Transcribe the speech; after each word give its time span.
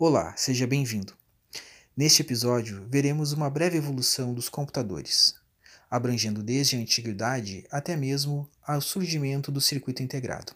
Olá, 0.00 0.32
seja 0.36 0.64
bem-vindo. 0.64 1.12
Neste 1.96 2.22
episódio, 2.22 2.86
veremos 2.88 3.32
uma 3.32 3.50
breve 3.50 3.78
evolução 3.78 4.32
dos 4.32 4.48
computadores, 4.48 5.34
abrangendo 5.90 6.40
desde 6.40 6.76
a 6.76 6.78
antiguidade 6.78 7.66
até 7.68 7.96
mesmo 7.96 8.48
ao 8.64 8.80
surgimento 8.80 9.50
do 9.50 9.60
circuito 9.60 10.00
integrado. 10.00 10.52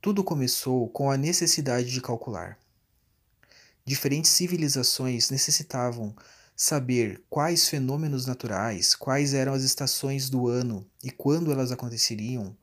Tudo 0.00 0.24
começou 0.24 0.88
com 0.88 1.12
a 1.12 1.16
necessidade 1.16 1.92
de 1.92 2.00
calcular. 2.00 2.58
Diferentes 3.84 4.32
civilizações 4.32 5.30
necessitavam 5.30 6.12
saber 6.56 7.22
quais 7.30 7.68
fenômenos 7.68 8.26
naturais, 8.26 8.96
quais 8.96 9.32
eram 9.32 9.52
as 9.52 9.62
estações 9.62 10.28
do 10.28 10.48
ano 10.48 10.84
e 11.04 11.12
quando 11.12 11.52
elas 11.52 11.70
aconteceriam, 11.70 12.56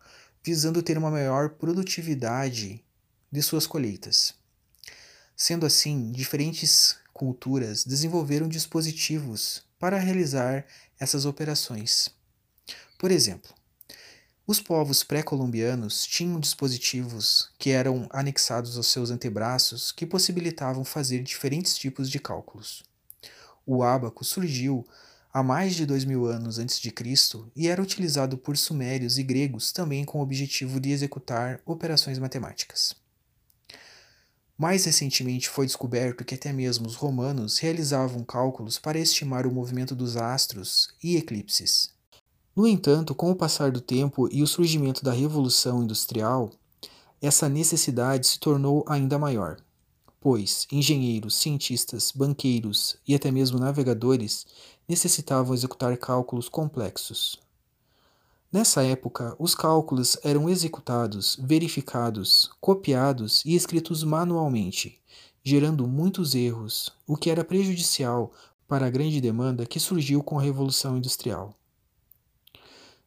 visando 0.44 0.84
ter 0.84 0.98
uma 0.98 1.10
maior 1.10 1.52
produtividade 1.52 2.84
de 3.36 3.44
suas 3.44 3.68
colheitas. 3.68 4.34
Sendo 5.36 5.66
assim, 5.66 6.12
diferentes 6.12 6.96
culturas 7.14 7.84
desenvolveram 7.84 8.48
dispositivos 8.48 9.62
para 9.78 10.00
realizar 10.00 10.66
essas 10.98 11.26
operações. 11.26 12.10
Por 12.98 13.12
exemplo, 13.12 13.54
os 14.48 14.62
povos 14.62 15.04
pré-colombianos 15.04 16.06
tinham 16.06 16.40
dispositivos 16.40 17.50
que 17.60 17.72
eram 17.72 18.08
anexados 18.10 18.78
aos 18.78 18.88
seus 18.88 19.12
antebraços 19.12 19.92
que 19.92 20.06
possibilitavam 20.06 20.86
fazer 20.86 21.22
diferentes 21.22 21.78
tipos 21.78 22.10
de 22.10 22.20
cálculos. 22.20 22.84
O 23.66 23.84
ábaco 23.84 24.24
surgiu 24.24 24.88
há 25.34 25.44
mais 25.44 25.76
de 25.76 25.86
dois 25.86 26.06
mil 26.06 26.26
anos 26.26 26.60
antes 26.60 26.80
de 26.80 26.92
Cristo 26.92 27.52
e 27.54 27.68
era 27.68 27.82
utilizado 27.82 28.38
por 28.38 28.56
sumérios 28.56 29.18
e 29.18 29.24
gregos 29.24 29.74
também 29.74 30.06
com 30.06 30.20
o 30.20 30.22
objetivo 30.22 30.80
de 30.80 30.92
executar 30.92 31.60
operações 31.66 32.18
matemáticas. 32.20 33.05
Mais 34.58 34.86
recentemente 34.86 35.50
foi 35.50 35.66
descoberto 35.66 36.24
que 36.24 36.36
até 36.36 36.54
mesmo 36.54 36.88
os 36.88 36.96
romanos 36.96 37.58
realizavam 37.58 38.24
cálculos 38.24 38.80
para 38.80 38.98
estimar 38.98 39.46
o 39.46 39.52
movimento 39.52 39.94
dos 39.94 40.16
astros 40.16 40.88
e 41.04 41.18
eclipses. 41.18 41.94
No 42.56 42.66
entanto, 42.66 43.14
com 43.14 43.30
o 43.30 43.36
passar 43.36 43.70
do 43.70 43.82
tempo 43.82 44.30
e 44.32 44.42
o 44.42 44.48
surgimento 44.48 45.04
da 45.04 45.12
Revolução 45.12 45.84
Industrial, 45.84 46.50
essa 47.22 47.50
necessidade 47.50 48.28
se 48.28 48.40
tornou 48.40 48.86
ainda 48.88 49.20
maior, 49.20 49.58
pois 50.22 50.66
engenheiros, 50.72 51.36
cientistas, 51.36 52.14
banqueiros 52.16 52.96
e 53.06 53.14
até 53.14 53.30
mesmo 53.32 53.60
navegadores 53.60 54.46
necessitavam 54.88 55.54
executar 55.54 55.98
cálculos 55.98 56.48
complexos. 56.48 57.45
Nessa 58.56 58.86
época, 58.86 59.36
os 59.38 59.54
cálculos 59.54 60.18
eram 60.24 60.50
executados, 60.50 61.38
verificados, 61.44 62.50
copiados 62.62 63.44
e 63.44 63.54
escritos 63.54 64.02
manualmente, 64.02 64.98
gerando 65.44 65.86
muitos 65.86 66.34
erros, 66.34 66.90
o 67.06 67.18
que 67.18 67.30
era 67.30 67.44
prejudicial 67.44 68.32
para 68.66 68.86
a 68.86 68.90
grande 68.90 69.20
demanda 69.20 69.66
que 69.66 69.78
surgiu 69.78 70.24
com 70.24 70.40
a 70.40 70.42
Revolução 70.42 70.98
Industrial. 70.98 71.54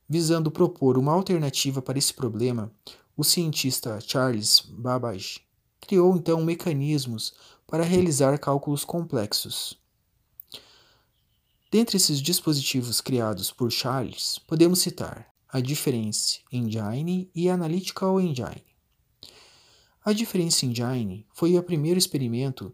Visando 0.07 0.51
propor 0.51 0.99
uma 0.99 1.15
alternativa 1.15 1.81
para 1.81 1.99
esse 1.99 2.13
problema, 2.13 2.71
o 3.17 3.25
cientista 3.25 3.99
Charles 4.03 4.61
Babbage 4.69 5.41
criou 5.81 6.15
então 6.15 6.45
mecanismos 6.45 7.33
para 7.67 7.85
realizar 7.85 8.39
cálculos 8.39 8.85
complexos. 8.85 9.81
Dentre 11.71 11.97
esses 11.97 12.21
dispositivos 12.21 13.01
criados 13.01 13.51
por 13.51 13.73
Charles, 13.73 14.39
podemos 14.47 14.81
citar 14.81 15.38
a 15.51 15.61
Difference 15.61 16.41
Engine 16.53 17.31
e 17.35 17.49
Analytical 17.49 18.21
Engine. 18.21 18.63
A 20.05 20.13
Difference 20.13 20.65
Engine 20.65 21.27
foi 21.33 21.57
o 21.57 21.63
primeiro 21.63 21.99
experimento 21.99 22.71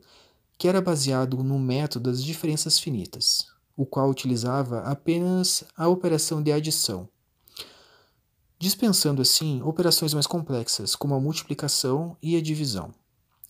que 0.58 0.66
era 0.66 0.80
baseado 0.80 1.36
no 1.44 1.56
método 1.56 2.10
das 2.10 2.22
diferenças 2.22 2.80
finitas, 2.80 3.46
o 3.76 3.86
qual 3.86 4.10
utilizava 4.10 4.80
apenas 4.80 5.62
a 5.76 5.88
operação 5.88 6.42
de 6.42 6.50
adição, 6.50 7.08
dispensando 8.58 9.22
assim 9.22 9.62
operações 9.62 10.12
mais 10.12 10.26
complexas, 10.26 10.96
como 10.96 11.14
a 11.14 11.20
multiplicação 11.20 12.16
e 12.20 12.34
a 12.34 12.42
divisão, 12.42 12.92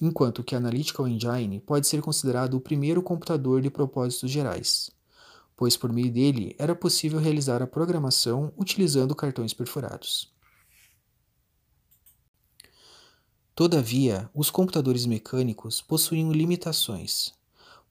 enquanto 0.03 0.45
que 0.45 0.55
a 0.55 0.59
Analytical 0.59 1.09
Engine 1.09 1.61
pode 1.61 1.87
ser 1.87 2.03
considerado 2.03 2.55
o 2.55 2.61
primeiro 2.61 3.03
computador 3.03 3.63
de 3.63 3.71
propósitos 3.71 4.31
gerais 4.31 4.94
pois 5.57 5.77
por 5.77 5.93
meio 5.93 6.11
dele 6.11 6.55
era 6.59 6.75
possível 6.75 7.19
realizar 7.19 7.63
a 7.63 7.67
programação 7.67 8.53
utilizando 8.57 9.15
cartões 9.15 9.53
perfurados. 9.55 10.33
Todavia, 13.55 14.29
os 14.35 14.51
computadores 14.51 15.07
mecânicos 15.07 15.81
possuíam 15.81 16.33
limitações, 16.33 17.33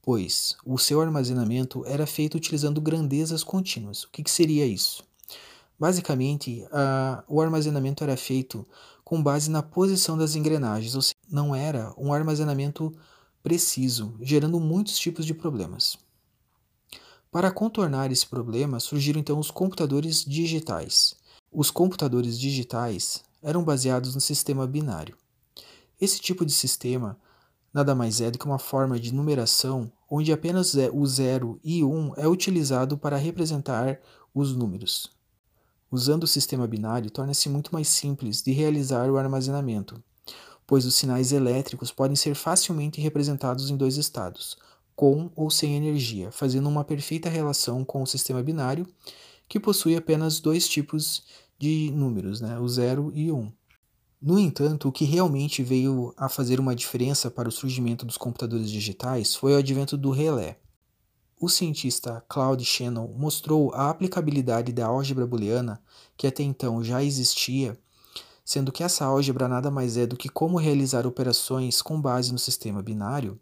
pois 0.01 0.57
o 0.65 0.77
seu 0.77 0.99
armazenamento 0.99 1.85
era 1.85 2.05
feito 2.05 2.35
utilizando 2.35 2.81
grandezas 2.81 3.45
contínuas. 3.45 4.03
O 4.03 4.09
que, 4.11 4.23
que 4.23 4.31
seria 4.31 4.65
isso? 4.65 5.03
Basicamente, 5.79 6.65
a, 6.69 7.23
o 7.29 7.41
armazenamento 7.41 8.03
era 8.03 8.17
feito 8.17 8.67
com 9.05 9.23
base 9.23 9.49
na 9.49 9.63
posição 9.63 10.17
das 10.17 10.35
engrenagens, 10.35 10.95
ou 10.95 11.01
seja, 11.01 11.15
não 11.29 11.55
era 11.55 11.93
um 11.97 12.11
armazenamento 12.11 12.93
preciso, 13.41 14.17
gerando 14.21 14.59
muitos 14.59 14.97
tipos 14.97 15.25
de 15.25 15.33
problemas. 15.33 15.97
Para 17.33 17.49
contornar 17.49 18.11
esse 18.11 18.27
problema, 18.27 18.79
surgiram 18.79 19.19
então 19.19 19.39
os 19.39 19.49
computadores 19.49 20.23
digitais. 20.23 21.15
Os 21.51 21.71
computadores 21.71 22.39
digitais 22.39 23.23
eram 23.41 23.63
baseados 23.63 24.13
no 24.13 24.21
sistema 24.21 24.67
binário. 24.67 25.17
Esse 25.99 26.19
tipo 26.19 26.45
de 26.45 26.51
sistema 26.51 27.17
nada 27.73 27.95
mais 27.95 28.21
é 28.21 28.29
do 28.29 28.37
que 28.37 28.45
uma 28.45 28.59
forma 28.59 28.99
de 28.99 29.11
numeração 29.11 29.91
onde 30.07 30.31
apenas 30.31 30.75
o 30.93 31.03
0 31.03 31.59
e 31.63 31.83
1 31.83 31.91
um 31.91 32.13
é 32.17 32.27
utilizado 32.27 32.99
para 32.99 33.17
representar 33.17 33.99
os 34.31 34.55
números. 34.55 35.11
Usando 35.89 36.25
o 36.25 36.27
sistema 36.27 36.67
binário, 36.67 37.09
torna-se 37.09 37.49
muito 37.49 37.73
mais 37.73 37.87
simples 37.87 38.43
de 38.43 38.51
realizar 38.51 39.09
o 39.09 39.17
armazenamento, 39.17 40.03
pois 40.67 40.85
os 40.85 40.93
sinais 40.93 41.31
elétricos 41.31 41.91
podem 41.91 42.15
ser 42.15 42.35
facilmente 42.35 43.01
representados 43.01 43.71
em 43.71 43.75
dois 43.75 43.97
estados, 43.97 44.55
com 44.95 45.31
ou 45.35 45.49
sem 45.49 45.75
energia, 45.75 46.31
fazendo 46.31 46.69
uma 46.69 46.83
perfeita 46.83 47.29
relação 47.29 47.83
com 47.83 48.01
o 48.01 48.07
sistema 48.07 48.41
binário, 48.41 48.87
que 49.47 49.59
possui 49.59 49.95
apenas 49.95 50.39
dois 50.39 50.67
tipos 50.67 51.23
de 51.59 51.91
números, 51.91 52.41
né, 52.41 52.59
o 52.59 52.67
0 52.67 53.11
e 53.13 53.31
o 53.31 53.37
1. 53.37 53.51
No 54.21 54.39
entanto, 54.39 54.87
o 54.87 54.91
que 54.91 55.03
realmente 55.03 55.61
veio 55.61 56.13
a 56.15 56.29
fazer 56.29 56.59
uma 56.59 56.73
diferença 56.73 57.29
para 57.29 57.49
o 57.49 57.51
surgimento 57.51 58.05
dos 58.05 58.17
computadores 58.17 58.71
digitais 58.71 59.35
foi 59.35 59.53
o 59.53 59.57
advento 59.57 59.97
do 59.97 60.11
relé. 60.11 60.57
O 61.37 61.49
cientista 61.49 62.23
Claude 62.29 62.63
Shannon 62.63 63.13
mostrou 63.17 63.73
a 63.73 63.89
aplicabilidade 63.89 64.71
da 64.71 64.85
álgebra 64.85 65.27
booleana, 65.27 65.81
que 66.15 66.25
até 66.25 66.41
então 66.41 66.81
já 66.81 67.03
existia, 67.03 67.77
sendo 68.45 68.71
que 68.71 68.81
essa 68.81 69.03
álgebra 69.03 69.49
nada 69.49 69.69
mais 69.69 69.97
é 69.97 70.05
do 70.05 70.15
que 70.15 70.29
como 70.29 70.57
realizar 70.57 71.05
operações 71.05 71.81
com 71.81 71.99
base 71.99 72.31
no 72.31 72.39
sistema 72.39 72.81
binário, 72.81 73.37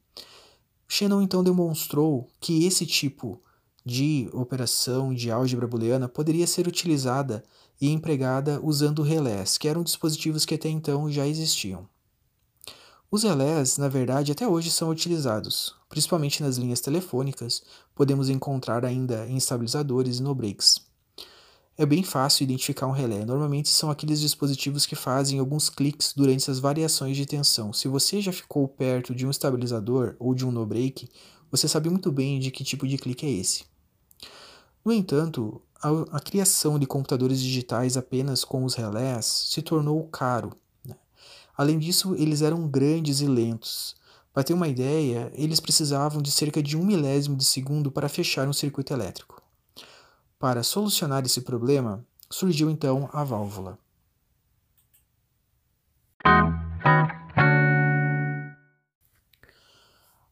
Shannon 0.94 1.22
então 1.22 1.42
demonstrou 1.42 2.28
que 2.38 2.66
esse 2.66 2.86
tipo 2.86 3.42
de 3.86 4.30
operação 4.34 5.14
de 5.14 5.32
álgebra 5.32 5.66
booleana 5.66 6.10
poderia 6.10 6.46
ser 6.46 6.68
utilizada 6.68 7.46
e 7.80 7.90
empregada 7.90 8.60
usando 8.62 9.02
relés, 9.02 9.58
que 9.58 9.70
eram 9.70 9.84
dispositivos 9.84 10.44
que 10.44 10.54
até 10.54 10.68
então 10.68 11.10
já 11.10 11.26
existiam. 11.26 11.88
Os 13.10 13.24
relés, 13.24 13.78
na 13.78 13.88
verdade, 13.88 14.34
até 14.34 14.46
hoje 14.46 14.70
são 14.70 14.90
utilizados, 14.90 15.74
principalmente 15.88 16.44
nas 16.44 16.58
linhas 16.58 16.82
telefônicas, 16.82 17.64
podemos 17.96 18.28
encontrar 18.28 18.84
ainda 18.84 19.26
em 19.28 19.38
estabilizadores 19.38 20.20
e 20.20 20.22
no 20.22 20.36
breaks. 20.36 20.91
É 21.78 21.86
bem 21.86 22.04
fácil 22.04 22.44
identificar 22.44 22.86
um 22.86 22.92
relé. 22.92 23.26
Normalmente 23.26 23.70
são 23.70 23.90
aqueles 23.90 24.20
dispositivos 24.20 24.86
que 24.86 24.96
fazem 24.96 25.40
alguns 25.40 25.70
cliques 25.70 26.14
durante 26.14 26.52
as 26.52 26.60
variações 26.60 27.16
de 27.16 27.26
tensão. 27.26 27.72
Se 27.72 27.88
você 27.88 28.22
já 28.22 28.32
ficou 28.32 28.68
perto 28.68 29.16
de 29.16 29.26
um 29.26 29.32
estabilizador 29.32 30.16
ou 30.20 30.36
de 30.36 30.46
um 30.46 30.52
no-break, 30.52 31.10
você 31.50 31.68
sabe 31.68 31.90
muito 31.90 32.12
bem 32.12 32.40
de 32.40 32.52
que 32.52 32.64
tipo 32.64 32.88
de 32.88 32.98
clique 32.98 33.26
é 33.26 33.32
esse. 33.32 33.64
No 34.84 34.92
entanto, 34.92 35.62
a, 35.82 36.18
a 36.18 36.20
criação 36.20 36.78
de 36.78 36.86
computadores 36.86 37.42
digitais 37.42 37.96
apenas 37.98 38.44
com 38.44 38.64
os 38.64 38.76
relés 38.76 39.26
se 39.26 39.62
tornou 39.62 40.08
caro. 40.08 40.52
Né? 40.86 40.96
Além 41.58 41.80
disso, 41.80 42.16
eles 42.16 42.42
eram 42.42 42.68
grandes 42.68 43.22
e 43.22 43.28
lentos. 43.28 43.96
Para 44.34 44.44
ter 44.44 44.54
uma 44.54 44.68
ideia, 44.68 45.32
eles 45.36 45.60
precisavam 45.60 46.22
de 46.22 46.32
cerca 46.32 46.62
de 46.62 46.78
um 46.78 46.86
milésimo 46.86 47.36
de 47.36 47.46
segundo 47.46 47.92
para 47.92 48.08
fechar 48.08 48.48
um 48.48 48.54
circuito 48.54 48.94
elétrico. 48.94 49.41
Para 50.42 50.64
solucionar 50.64 51.24
esse 51.24 51.42
problema, 51.42 52.04
surgiu 52.28 52.72
então 52.72 53.08
a 53.14 53.24
válvula. 53.24 53.78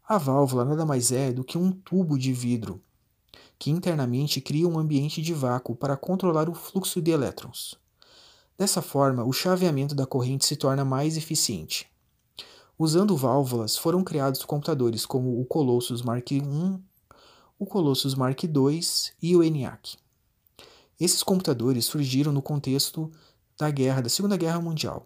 A 0.03 0.17
válvula 0.17 0.65
nada 0.65 0.83
mais 0.83 1.11
é 1.11 1.31
do 1.31 1.43
que 1.43 1.59
um 1.59 1.71
tubo 1.71 2.17
de 2.17 2.33
vidro 2.33 2.81
que 3.59 3.69
internamente 3.69 4.41
cria 4.41 4.67
um 4.67 4.79
ambiente 4.79 5.21
de 5.21 5.31
vácuo 5.31 5.75
para 5.75 5.95
controlar 5.95 6.49
o 6.49 6.55
fluxo 6.55 6.99
de 6.99 7.11
elétrons. 7.11 7.75
Dessa 8.57 8.81
forma, 8.81 9.23
o 9.23 9.31
chaveamento 9.31 9.93
da 9.93 10.07
corrente 10.07 10.43
se 10.43 10.55
torna 10.55 10.83
mais 10.83 11.17
eficiente. 11.17 11.87
Usando 12.79 13.15
válvulas, 13.15 13.77
foram 13.77 14.03
criados 14.03 14.43
computadores 14.43 15.05
como 15.05 15.39
o 15.39 15.45
Colossus 15.45 16.01
Mark 16.01 16.31
I, 16.31 16.41
o 17.59 17.65
Colossus 17.65 18.15
Mark 18.15 18.41
II 18.41 18.79
e 19.21 19.35
o 19.35 19.43
ENIAC. 19.43 19.97
Esses 20.97 21.21
computadores 21.21 21.85
surgiram 21.85 22.31
no 22.31 22.41
contexto 22.41 23.11
da 23.57 23.69
guerra, 23.69 24.01
da 24.01 24.09
Segunda 24.09 24.37
Guerra 24.37 24.61
Mundial, 24.61 25.05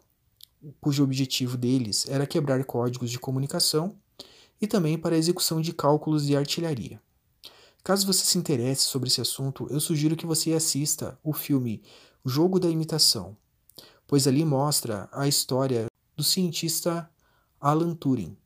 cujo 0.80 1.04
objetivo 1.04 1.58
deles 1.58 2.08
era 2.08 2.28
quebrar 2.28 2.64
códigos 2.64 3.10
de 3.10 3.20
comunicação 3.20 3.96
e 4.62 4.68
também 4.68 4.98
para 4.98 5.16
a 5.16 5.18
execução 5.18 5.60
de 5.60 5.74
cálculos 5.74 6.28
de 6.28 6.38
artilharia. 6.38 7.02
Caso 7.84 8.06
você 8.06 8.24
se 8.24 8.38
interesse 8.38 8.84
sobre 8.84 9.10
esse 9.10 9.20
assunto, 9.20 9.68
eu 9.70 9.80
sugiro 9.80 10.16
que 10.16 10.26
você 10.26 10.54
assista 10.54 11.20
o 11.24 11.34
filme 11.34 11.82
O 12.24 12.30
Jogo 12.30 12.60
da 12.60 12.70
Imitação, 12.70 13.36
pois 14.08 14.28
ali 14.28 14.46
mostra 14.46 15.10
a 15.12 15.28
história 15.28 15.88
do 16.16 16.24
cientista 16.24 17.10
Alan 17.60 17.96
Turing, 17.96 18.38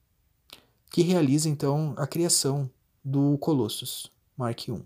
que 0.89 1.01
realiza 1.01 1.49
então 1.49 1.93
a 1.97 2.07
criação 2.07 2.69
do 3.07 3.37
Colossus 3.37 4.11
Mark 4.35 4.67
I. 4.67 4.83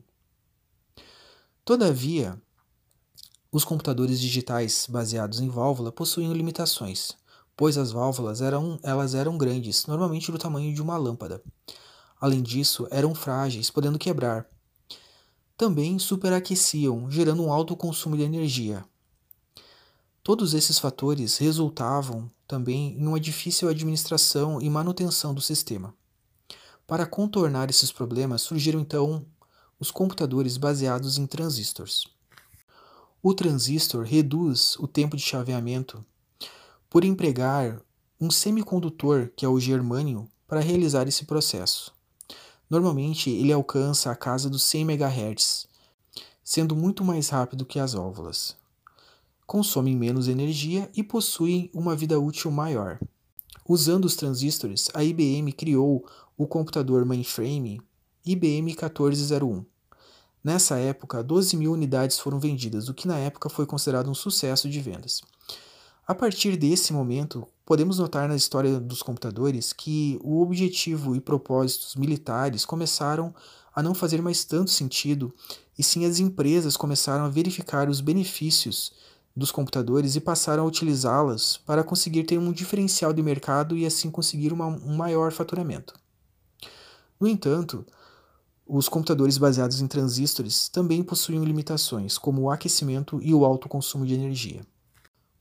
Todavia, 1.65 2.39
os 3.51 3.65
computadores 3.65 4.21
digitais 4.21 4.85
baseados 4.87 5.39
em 5.39 5.49
válvula 5.49 5.91
possuíam 5.91 6.31
limitações, 6.31 7.17
pois 7.57 7.79
as 7.79 7.91
válvulas 7.91 8.39
eram, 8.39 8.79
elas 8.83 9.15
eram 9.15 9.39
grandes, 9.39 9.87
normalmente 9.87 10.31
do 10.31 10.37
tamanho 10.37 10.71
de 10.71 10.83
uma 10.83 10.97
lâmpada. 10.97 11.41
Além 12.19 12.43
disso, 12.43 12.87
eram 12.91 13.15
frágeis, 13.15 13.71
podendo 13.71 13.97
quebrar. 13.97 14.45
Também 15.57 15.97
superaqueciam, 15.97 17.09
gerando 17.09 17.41
um 17.41 17.51
alto 17.51 17.75
consumo 17.75 18.15
de 18.15 18.21
energia. 18.21 18.85
Todos 20.21 20.53
esses 20.53 20.77
fatores 20.77 21.39
resultavam 21.39 22.29
também 22.47 22.95
em 22.99 23.07
uma 23.07 23.19
difícil 23.19 23.67
administração 23.67 24.61
e 24.61 24.69
manutenção 24.69 25.33
do 25.33 25.41
sistema. 25.41 25.91
Para 26.91 27.05
contornar 27.05 27.69
esses 27.69 27.89
problemas, 27.89 28.41
surgiram 28.41 28.81
então 28.81 29.25
os 29.79 29.89
computadores 29.89 30.57
baseados 30.57 31.17
em 31.17 31.25
transistores. 31.25 32.03
O 33.23 33.33
transistor 33.33 34.03
reduz 34.03 34.75
o 34.77 34.85
tempo 34.89 35.15
de 35.15 35.23
chaveamento 35.23 36.05
por 36.89 37.05
empregar 37.05 37.81
um 38.19 38.29
semicondutor, 38.29 39.31
que 39.37 39.45
é 39.45 39.47
o 39.47 39.57
germânio, 39.57 40.27
para 40.45 40.59
realizar 40.59 41.07
esse 41.07 41.23
processo. 41.23 41.93
Normalmente 42.69 43.29
ele 43.29 43.53
alcança 43.53 44.11
a 44.11 44.15
casa 44.15 44.49
dos 44.49 44.61
100 44.63 44.81
MHz, 44.81 45.67
sendo 46.43 46.75
muito 46.75 47.05
mais 47.05 47.29
rápido 47.29 47.65
que 47.65 47.79
as 47.79 47.93
válvulas. 47.93 48.57
Consomem 49.47 49.95
menos 49.95 50.27
energia 50.27 50.91
e 50.93 51.01
possuem 51.01 51.71
uma 51.73 51.95
vida 51.95 52.19
útil 52.19 52.51
maior. 52.51 52.99
Usando 53.67 54.05
os 54.05 54.15
transistores, 54.15 54.89
a 54.93 55.03
IBM 55.03 55.51
criou 55.53 56.05
o 56.37 56.47
computador 56.47 57.05
mainframe 57.05 57.81
IBM 58.25 58.61
1401. 58.61 59.65
Nessa 60.43 60.77
época, 60.77 61.23
12 61.23 61.55
mil 61.55 61.71
unidades 61.71 62.19
foram 62.19 62.39
vendidas, 62.39 62.89
o 62.89 62.93
que 62.93 63.07
na 63.07 63.17
época 63.17 63.49
foi 63.49 63.65
considerado 63.65 64.09
um 64.09 64.15
sucesso 64.15 64.67
de 64.67 64.79
vendas. 64.79 65.21
A 66.07 66.15
partir 66.15 66.57
desse 66.57 66.91
momento, 66.91 67.47
podemos 67.65 67.99
notar 67.99 68.27
na 68.27 68.35
história 68.35 68.79
dos 68.79 69.01
computadores 69.01 69.71
que 69.71 70.19
o 70.23 70.41
objetivo 70.41 71.15
e 71.15 71.21
propósitos 71.21 71.95
militares 71.95 72.65
começaram 72.65 73.33
a 73.73 73.81
não 73.81 73.93
fazer 73.93 74.21
mais 74.21 74.43
tanto 74.43 74.71
sentido, 74.71 75.33
e 75.77 75.83
sim 75.83 76.05
as 76.05 76.19
empresas 76.19 76.75
começaram 76.75 77.23
a 77.23 77.29
verificar 77.29 77.87
os 77.87 78.01
benefícios 78.01 78.91
dos 79.35 79.51
computadores 79.51 80.15
e 80.15 80.21
passaram 80.21 80.63
a 80.63 80.67
utilizá-las 80.67 81.57
para 81.57 81.83
conseguir 81.83 82.23
ter 82.23 82.37
um 82.37 82.51
diferencial 82.51 83.13
de 83.13 83.23
mercado 83.23 83.77
e 83.77 83.85
assim 83.85 84.11
conseguir 84.11 84.51
uma, 84.51 84.67
um 84.67 84.95
maior 84.95 85.31
faturamento. 85.31 85.93
No 87.19 87.27
entanto, 87.27 87.85
os 88.65 88.89
computadores 88.89 89.37
baseados 89.37 89.81
em 89.81 89.87
transistores 89.87 90.69
também 90.69 91.03
possuíam 91.03 91.43
limitações, 91.43 92.17
como 92.17 92.43
o 92.43 92.49
aquecimento 92.49 93.19
e 93.21 93.33
o 93.33 93.45
alto 93.45 93.67
consumo 93.67 94.05
de 94.05 94.13
energia. 94.13 94.65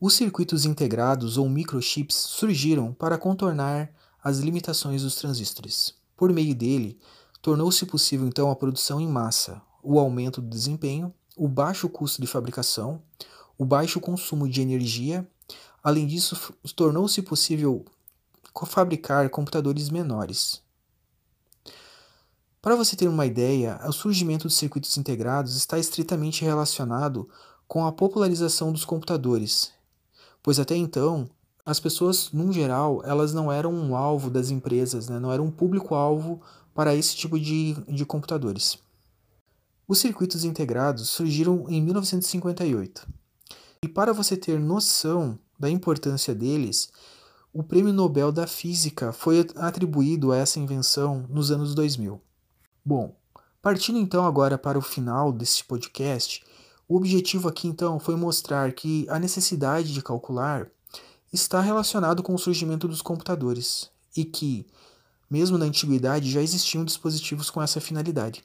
Os 0.00 0.14
circuitos 0.14 0.64
integrados 0.64 1.36
ou 1.36 1.48
microchips 1.48 2.16
surgiram 2.16 2.92
para 2.92 3.18
contornar 3.18 3.92
as 4.22 4.38
limitações 4.38 5.02
dos 5.02 5.14
transistores. 5.14 5.94
Por 6.16 6.32
meio 6.32 6.54
dele, 6.54 6.98
tornou-se 7.42 7.84
possível 7.86 8.26
então 8.26 8.50
a 8.50 8.56
produção 8.56 9.00
em 9.00 9.08
massa, 9.08 9.60
o 9.82 9.98
aumento 9.98 10.40
do 10.40 10.48
desempenho, 10.48 11.12
o 11.36 11.48
baixo 11.48 11.88
custo 11.88 12.20
de 12.20 12.26
fabricação, 12.26 13.02
o 13.60 13.64
baixo 13.64 14.00
consumo 14.00 14.48
de 14.48 14.62
energia. 14.62 15.28
Além 15.82 16.06
disso, 16.06 16.54
tornou-se 16.74 17.20
possível 17.20 17.84
fabricar 18.66 19.28
computadores 19.28 19.90
menores. 19.90 20.62
Para 22.62 22.76
você 22.76 22.96
ter 22.96 23.08
uma 23.08 23.26
ideia, 23.26 23.80
o 23.86 23.92
surgimento 23.92 24.46
dos 24.46 24.56
circuitos 24.56 24.96
integrados 24.96 25.56
está 25.56 25.78
estritamente 25.78 26.44
relacionado 26.44 27.28
com 27.66 27.86
a 27.86 27.92
popularização 27.92 28.72
dos 28.72 28.84
computadores 28.84 29.72
pois 30.42 30.58
até 30.58 30.76
então 30.76 31.28
as 31.64 31.78
pessoas, 31.78 32.32
num 32.32 32.52
geral, 32.52 33.02
elas 33.04 33.32
não 33.32 33.52
eram 33.52 33.72
um 33.72 33.94
alvo 33.94 34.30
das 34.30 34.50
empresas, 34.50 35.08
né? 35.08 35.20
não 35.20 35.30
eram 35.30 35.44
um 35.44 35.50
público-alvo 35.50 36.40
para 36.74 36.94
esse 36.94 37.14
tipo 37.14 37.38
de, 37.38 37.74
de 37.86 38.04
computadores. 38.04 38.78
Os 39.86 39.98
circuitos 39.98 40.42
integrados 40.42 41.10
surgiram 41.10 41.66
em 41.68 41.80
1958. 41.82 43.06
E 43.82 43.88
para 43.88 44.12
você 44.12 44.36
ter 44.36 44.60
noção 44.60 45.38
da 45.58 45.70
importância 45.70 46.34
deles, 46.34 46.92
o 47.50 47.62
Prêmio 47.62 47.94
Nobel 47.94 48.30
da 48.30 48.46
Física 48.46 49.10
foi 49.10 49.40
atribuído 49.56 50.32
a 50.32 50.36
essa 50.36 50.60
invenção 50.60 51.24
nos 51.30 51.50
anos 51.50 51.74
2000. 51.74 52.20
Bom, 52.84 53.16
partindo 53.62 53.98
então 53.98 54.26
agora 54.26 54.58
para 54.58 54.78
o 54.78 54.82
final 54.82 55.32
desse 55.32 55.64
podcast, 55.64 56.44
o 56.86 56.94
objetivo 56.94 57.48
aqui 57.48 57.68
então 57.68 57.98
foi 57.98 58.16
mostrar 58.16 58.70
que 58.72 59.06
a 59.08 59.18
necessidade 59.18 59.94
de 59.94 60.02
calcular 60.02 60.70
está 61.32 61.58
relacionado 61.62 62.22
com 62.22 62.34
o 62.34 62.38
surgimento 62.38 62.86
dos 62.86 63.00
computadores 63.00 63.90
e 64.14 64.26
que, 64.26 64.66
mesmo 65.30 65.56
na 65.56 65.64
antiguidade, 65.64 66.30
já 66.30 66.42
existiam 66.42 66.84
dispositivos 66.84 67.48
com 67.48 67.62
essa 67.62 67.80
finalidade. 67.80 68.44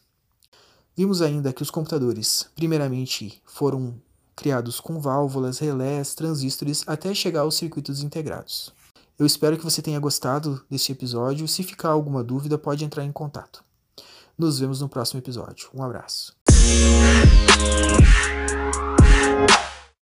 Vimos 0.96 1.22
ainda 1.22 1.52
que 1.52 1.62
os 1.62 1.70
computadores, 1.70 2.50
primeiramente, 2.56 3.42
foram 3.46 4.02
criados 4.36 4.80
com 4.80 5.00
válvulas, 5.00 5.60
relés, 5.60 6.14
transistores 6.14 6.84
até 6.88 7.14
chegar 7.14 7.42
aos 7.42 7.56
circuitos 7.56 8.04
integrados. 8.04 8.74
Eu 9.18 9.26
espero 9.26 9.58
que 9.58 9.64
você 9.64 9.82
tenha 9.82 10.00
gostado 10.00 10.62
desse 10.70 10.92
episódio. 10.92 11.48
Se 11.48 11.64
ficar 11.64 11.90
alguma 11.90 12.24
dúvida, 12.24 12.58
pode 12.58 12.84
entrar 12.84 13.06
em 13.06 13.12
contato. 13.12 13.64
Nos 14.38 14.60
vemos 14.60 14.82
no 14.82 14.90
próximo 14.90 15.20
episódio. 15.20 15.70
Um 15.74 15.82
abraço. 15.82 16.34